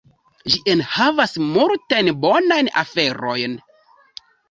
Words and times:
Ĝi 0.53 0.61
enhavas 0.73 1.37
multajn 1.51 2.11
bonajn 2.25 2.75
aferojn. 2.85 3.59